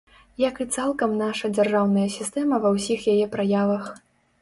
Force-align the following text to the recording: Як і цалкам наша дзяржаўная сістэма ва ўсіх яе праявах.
Як 0.43 0.61
і 0.63 0.65
цалкам 0.77 1.13
наша 1.23 1.53
дзяржаўная 1.57 2.07
сістэма 2.17 2.63
ва 2.67 2.75
ўсіх 2.81 2.99
яе 3.17 3.25
праявах. 3.37 3.83